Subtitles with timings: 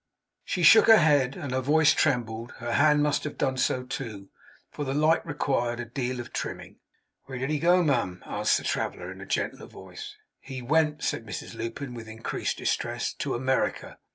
[0.43, 4.29] She shook her head, and her voice trembled; her hand must have done so too,
[4.71, 6.77] for the light required a deal of trimming.
[7.25, 10.15] 'Where did he go, ma'am?' asked the traveller, in a gentler voice.
[10.39, 13.99] 'He went,' said Mrs Lupin, with increased distress, 'to America.